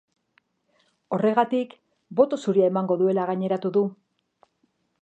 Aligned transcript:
Horregatik, 1.17 1.75
boto 2.21 2.41
zuria 2.47 2.71
emango 2.75 2.99
duela 3.05 3.31
gaineratu 3.33 3.73
du. 3.79 3.87